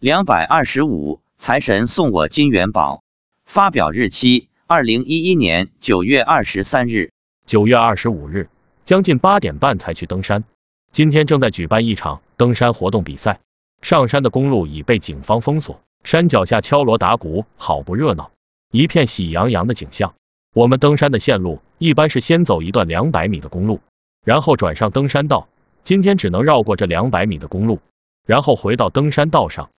[0.00, 3.02] 两百二十五，财神送我金元宝。
[3.44, 7.10] 发表日期：二零一一年九月二十三日。
[7.46, 8.48] 九月二十五日，
[8.84, 10.44] 将近八点半才去登山。
[10.92, 13.40] 今天正在举办一场登山活动比赛。
[13.82, 18.30] 上山的公路已被警方封锁，山脚下敲锣打鼓，好不热闹，
[18.70, 20.14] 一片喜洋洋的景象。
[20.54, 23.80] 我们登山的线路一般是先走一段两百米的公路，
[24.24, 25.48] 然后转上登山道。
[25.82, 27.80] 今天只能绕过这两百米的公路，
[28.24, 29.70] 然后回到登山道上。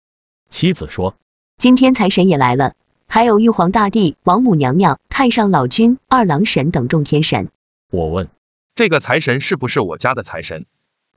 [0.50, 1.16] 妻子说
[1.57, 2.73] ：“今天财神也来了，
[3.07, 7.49] 还有玉皇大帝、王母娘娘、太上老君、二郎神等众天神。”
[7.91, 8.30] 我问
[8.76, 10.66] ：“这个财神是不是我家的财神？”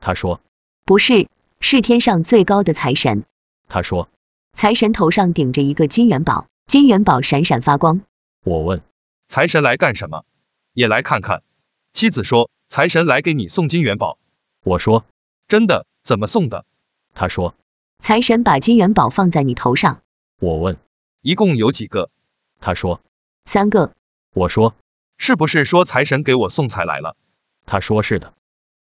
[0.01, 0.41] 他说
[0.85, 1.29] ：“不是。”
[1.65, 3.23] 是天上最高的财神，
[3.69, 4.09] 他说，
[4.53, 8.01] 财神头上顶着一个金元宝，金元宝闪闪发光。
[8.43, 8.83] 我问，
[9.29, 10.25] 财神来干什么？
[10.73, 11.45] 也来看看。
[11.93, 14.19] 妻子说，财神来给你送金元宝。
[14.65, 15.05] 我说，
[15.47, 15.87] 真的？
[16.03, 16.65] 怎么送的？
[17.15, 17.55] 他说，
[18.03, 20.03] 财神把金元宝放在你头上。
[20.41, 20.77] 我问，
[21.21, 22.11] 一共有几个？
[22.59, 23.01] 他说，
[23.45, 23.93] 三个。
[24.35, 24.75] 我说，
[25.19, 27.15] 是不是说财神给我送财来了？
[27.65, 28.35] 他说是的。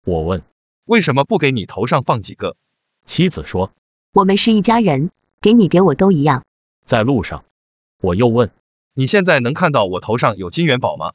[0.05, 0.45] 我问，
[0.85, 2.55] 为什么不给你头上放几个？
[3.07, 3.73] 妻子说
[4.15, 6.45] ：“我们是一家人，给你给我都一样。”
[6.87, 7.45] 在路上，
[8.01, 8.53] 我又问
[8.95, 11.15] ：“你现在能看到我头上有金元宝吗？”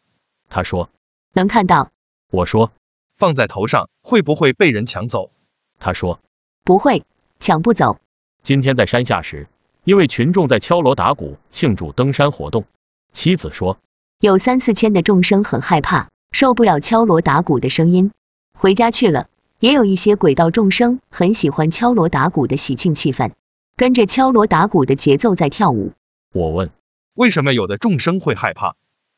[0.52, 0.90] 他说
[1.32, 1.94] ：“能看到。”
[2.30, 2.74] 我说
[3.16, 5.32] ：“放在头上会不会被人抢走？”
[5.80, 6.20] 他说
[6.66, 7.06] ：“不会，
[7.44, 8.00] 抢不走。”
[8.42, 9.48] 今天在山下时，
[9.84, 12.64] 因为群众在敲锣打鼓庆祝登山活动，
[13.12, 13.78] 妻子说
[14.20, 18.12] ：“有三四千的众生很害怕，受不了敲锣打鼓的声音，
[18.58, 19.28] 回家去了。”
[19.60, 23.32] 也有一些鬼道众生很喜欢敲锣打鼓的喜庆气氛，
[23.78, 25.94] 跟着敲锣打鼓的节奏在跳舞。
[26.34, 26.70] 我问，
[27.14, 28.76] 为什么有的众生会害怕？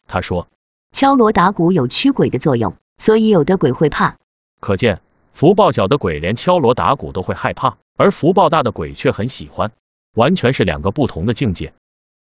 [0.08, 0.48] 他说，
[0.92, 4.18] 敲锣打鼓有驱鬼的作用，所以有的鬼会怕。
[4.60, 5.02] 可见
[5.36, 9.74] 福报小的鬼连敲锣打鼓都会害怕，而福报大的鬼却很喜欢，
[10.14, 11.74] 完全是两个不同的境界。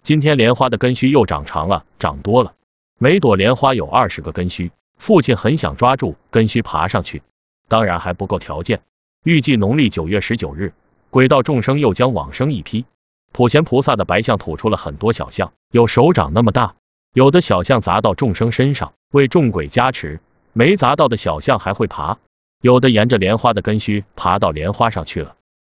[0.02, 2.52] 今天莲花的根须又长长了，长多了，
[2.98, 4.72] 每朵莲花有二十个根须。
[4.98, 7.22] 父亲很想抓住根须爬上去。
[7.66, 8.82] 当然还不够条件，
[9.24, 10.74] 预计农历九月十九日，
[11.08, 12.84] 鬼道众生又将往生一批。
[13.32, 16.74] 普贤菩萨的白象吐出了很多小象，有手掌那么大，
[17.14, 20.18] 有的小象砸到众生身上，为众鬼加持；
[20.52, 22.18] 没砸到的小象还会爬，
[22.60, 25.36] 有的沿着莲花的根须爬到莲花上去了。